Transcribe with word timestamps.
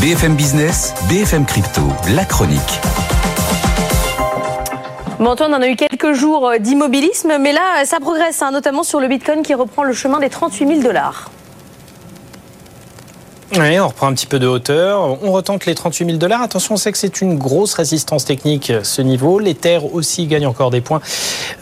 BFM 0.00 0.36
Business, 0.36 0.94
BFM 1.08 1.44
Crypto, 1.44 1.82
la 2.14 2.24
chronique. 2.24 2.80
Bon, 5.18 5.30
Antoine, 5.30 5.52
on 5.54 5.60
a 5.60 5.66
eu 5.66 5.74
quelques 5.74 6.12
jours 6.12 6.52
d'immobilisme, 6.60 7.36
mais 7.40 7.50
là, 7.52 7.84
ça 7.84 7.98
progresse, 7.98 8.40
hein, 8.40 8.52
notamment 8.52 8.84
sur 8.84 9.00
le 9.00 9.08
Bitcoin 9.08 9.42
qui 9.42 9.54
reprend 9.54 9.82
le 9.82 9.92
chemin 9.92 10.20
des 10.20 10.28
38 10.28 10.68
000 10.68 10.80
dollars. 10.82 11.32
On 13.56 13.88
reprend 13.88 14.08
un 14.08 14.12
petit 14.12 14.26
peu 14.26 14.38
de 14.38 14.46
hauteur. 14.46 15.18
On 15.22 15.32
retente 15.32 15.64
les 15.64 15.74
38 15.74 16.04
000 16.04 16.18
dollars. 16.18 16.42
Attention, 16.42 16.74
on 16.74 16.76
sait 16.76 16.92
que 16.92 16.98
c'est 16.98 17.20
une 17.22 17.38
grosse 17.38 17.74
résistance 17.74 18.24
technique, 18.24 18.72
ce 18.82 19.00
niveau. 19.00 19.38
L'Ether 19.38 19.80
aussi 19.92 20.26
gagne 20.26 20.46
encore 20.46 20.70
des 20.70 20.80
points 20.80 21.00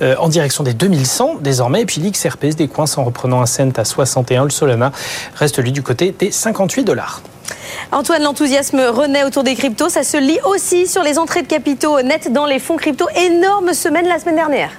euh, 0.03 0.17
en 0.19 0.29
direction 0.29 0.65
des 0.65 0.75
2100 0.75 1.37
désormais. 1.41 1.83
Et 1.83 1.87
puis 1.87 2.01
l'XRP 2.01 2.51
se 2.51 2.57
décoince 2.57 2.99
en 2.99 3.05
reprenant 3.05 3.41
un 3.41 3.47
cent 3.47 3.71
à 3.79 3.85
61. 3.85 4.45
Le 4.45 4.51
Solana 4.51 4.91
reste 5.37 5.59
lui 5.59 5.73
du 5.73 5.83
côté 5.83 6.15
des 6.19 6.33
58 6.33 6.85
dollars. 6.85 7.23
Antoine, 7.93 8.23
l'enthousiasme 8.23 8.81
renaît 8.81 9.25
autour 9.25 9.45
des 9.45 9.55
cryptos. 9.55 9.89
Ça 9.89 10.03
se 10.03 10.17
lit 10.17 10.41
aussi 10.45 10.89
sur 10.89 11.05
les 11.05 11.19
entrées 11.19 11.43
de 11.43 11.49
capitaux 11.49 12.03
nettes 12.03 12.33
dans 12.33 12.47
les 12.47 12.59
fonds 12.59 12.77
crypto. 12.77 13.07
Énorme 13.15 13.73
semaine 13.75 14.09
la 14.09 14.19
semaine 14.19 14.37
dernière. 14.37 14.71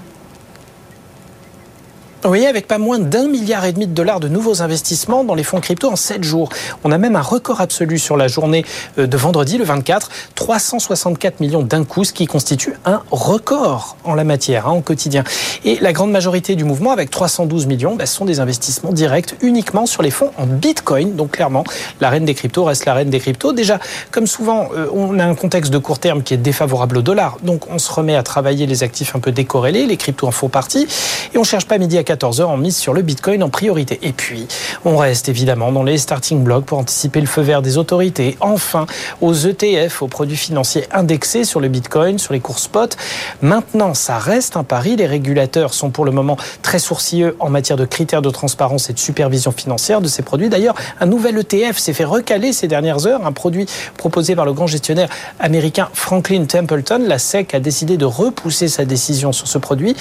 Oui, 2.28 2.46
avec 2.46 2.68
pas 2.68 2.78
moins 2.78 3.00
d'un 3.00 3.30
milliard 3.30 3.64
et 3.64 3.72
demi 3.72 3.88
de 3.88 3.94
dollars 3.94 4.20
de 4.20 4.28
nouveaux 4.28 4.62
investissements 4.62 5.24
dans 5.24 5.34
les 5.34 5.44
fonds 5.44 5.62
crypto 5.62 5.90
en 5.90 5.96
7 5.96 6.26
jours. 6.26 6.50
On 6.84 6.92
a 6.92 6.98
même 6.98 7.16
un 7.16 7.22
record 7.22 7.62
absolu 7.62 7.98
sur 8.00 8.18
la 8.18 8.28
journée 8.28 8.66
euh, 8.98 9.08
de 9.08 9.16
vendredi, 9.16 9.58
le 9.58 9.64
24, 9.64 10.10
364 10.36 11.40
millions 11.40 11.64
d'un 11.64 11.86
coup, 11.86 12.04
ce 12.04 12.12
qui 12.12 12.26
constitue 12.26 12.74
un 12.84 13.02
record 13.12 13.96
en 14.04 14.14
la 14.14 14.26
matière, 14.26 14.68
hein, 14.68 14.72
en 14.72 14.82
quotidien. 14.82 15.24
Et 15.64 15.78
la 15.80 15.94
grande 15.94 16.12
majorité 16.12 16.58
du 16.58 16.66
mouvement, 16.66 16.92
avec 16.92 17.10
312 17.12 17.66
millions, 17.66 17.96
bah, 17.96 18.06
sont 18.06 18.26
des 18.26 18.42
investissements 18.42 18.92
directs 18.92 19.36
uniquement 19.42 19.86
sur 19.86 20.02
les 20.02 20.12
fonds 20.12 20.32
en 20.38 20.48
Bitcoin. 20.48 21.16
Donc 21.16 21.32
clairement, 21.32 21.64
la 22.02 22.10
reine 22.10 22.26
des 22.26 22.34
cryptos 22.34 22.66
reste 22.66 22.84
la 22.84 22.94
reine 22.94 23.10
des 23.10 23.22
cryptos. 23.22 23.54
Déjà, 23.54 23.80
comme 24.12 24.28
souvent, 24.28 24.68
euh, 24.76 24.88
on 24.92 25.18
a 25.20 25.24
un 25.24 25.36
contexte 25.36 25.72
de 25.72 25.78
court 25.78 26.00
terme 26.00 26.24
qui 26.24 26.34
est 26.34 26.38
défavorable 26.38 26.98
au 26.98 27.02
dollar. 27.02 27.38
Donc 27.42 27.72
on 27.72 27.80
se 27.80 27.90
remet 27.90 28.18
à 28.18 28.24
travailler 28.24 28.66
les 28.66 28.84
actifs 28.84 29.16
un 29.16 29.20
peu 29.20 29.32
décorrélés, 29.32 29.86
les 29.86 29.96
cryptos 29.96 30.28
en 30.28 30.32
font 30.32 30.50
partie. 30.50 30.90
Et 31.34 31.38
on 31.38 31.46
cherche 31.46 31.68
pas 31.68 31.78
midi 31.78 31.98
à 31.98 32.04
4 32.04 32.17
14 32.18 32.42
heures 32.42 32.50
en 32.50 32.58
mise 32.58 32.76
sur 32.76 32.96
le 32.96 33.04
Bitcoin 33.04 33.44
en 33.44 33.50
priorité. 33.50 34.00
Et 34.02 34.12
puis, 34.12 34.48
on 34.86 34.98
reste 34.98 35.30
évidemment 35.30 35.72
dans 35.72 35.84
les 35.84 36.00
starting 36.00 36.44
blocks 36.44 36.66
pour 36.66 36.80
anticiper 36.80 37.22
le 37.22 37.28
feu 37.28 37.44
vert 37.44 37.62
des 37.62 37.78
autorités. 37.78 38.38
Enfin, 38.40 38.88
aux 39.22 39.36
ETF, 39.36 40.02
aux 40.02 40.08
produits 40.08 40.36
financiers 40.36 40.86
indexés 40.92 41.44
sur 41.44 41.60
le 41.60 41.68
Bitcoin, 41.68 42.18
sur 42.18 42.34
les 42.34 42.40
cours 42.40 42.58
spot. 42.58 42.98
Maintenant, 43.44 43.94
ça 43.94 44.18
reste 44.18 44.58
un 44.58 44.64
pari. 44.64 44.96
Les 44.96 45.06
régulateurs 45.06 45.76
sont 45.76 45.92
pour 45.92 46.06
le 46.06 46.12
moment 46.12 46.38
très 46.64 46.80
sourcilleux 46.80 47.36
en 47.40 47.52
matière 47.52 47.78
de 47.78 47.86
critères 47.86 48.24
de 48.24 48.32
transparence 48.32 48.90
et 48.90 48.94
de 48.94 49.00
supervision 49.00 49.52
financière 49.52 50.02
de 50.02 50.08
ces 50.08 50.24
produits. 50.24 50.50
D'ailleurs, 50.50 50.74
un 51.00 51.06
nouvel 51.06 51.38
ETF 51.38 51.78
s'est 51.78 51.94
fait 51.94 52.04
recaler 52.04 52.52
ces 52.52 52.68
dernières 52.68 53.06
heures. 53.06 53.28
Un 53.28 53.32
produit 53.32 53.68
proposé 53.96 54.36
par 54.36 54.46
le 54.46 54.54
grand 54.54 54.66
gestionnaire 54.66 55.10
américain 55.40 55.90
Franklin 55.94 56.46
Templeton. 56.46 57.06
La 57.08 57.20
SEC 57.20 57.54
a 57.54 57.60
décidé 57.60 57.96
de 57.96 58.06
repousser 58.06 58.70
sa 58.70 58.86
décision 58.86 59.32
sur 59.32 59.48
ce 59.48 59.60
produit. 59.60 59.96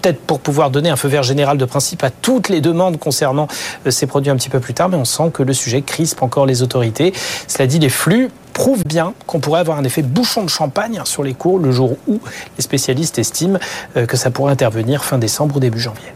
peut-être 0.00 0.20
pour 0.20 0.38
pouvoir 0.38 0.70
donner 0.70 0.90
un 0.90 0.96
feu 0.96 1.08
vert 1.08 1.24
général 1.24 1.39
de 1.58 1.64
principe 1.64 2.04
à 2.04 2.10
toutes 2.10 2.48
les 2.48 2.60
demandes 2.60 2.98
concernant 2.98 3.48
euh, 3.86 3.90
ces 3.90 4.06
produits 4.06 4.30
un 4.30 4.36
petit 4.36 4.48
peu 4.48 4.60
plus 4.60 4.74
tard, 4.74 4.88
mais 4.88 4.96
on 4.96 5.04
sent 5.04 5.30
que 5.32 5.42
le 5.42 5.52
sujet 5.52 5.82
crispe 5.82 6.22
encore 6.22 6.46
les 6.46 6.62
autorités. 6.62 7.12
Cela 7.48 7.66
dit, 7.66 7.78
les 7.78 7.88
flux 7.88 8.30
prouvent 8.52 8.84
bien 8.84 9.14
qu'on 9.26 9.40
pourrait 9.40 9.60
avoir 9.60 9.78
un 9.78 9.84
effet 9.84 10.02
bouchon 10.02 10.44
de 10.44 10.50
champagne 10.50 11.00
sur 11.04 11.22
les 11.22 11.34
cours 11.34 11.58
le 11.58 11.72
jour 11.72 11.96
où 12.06 12.20
les 12.56 12.62
spécialistes 12.62 13.18
estiment 13.18 13.58
euh, 13.96 14.06
que 14.06 14.16
ça 14.16 14.30
pourrait 14.30 14.52
intervenir 14.52 15.04
fin 15.04 15.18
décembre 15.18 15.56
ou 15.56 15.60
début 15.60 15.80
janvier. 15.80 16.12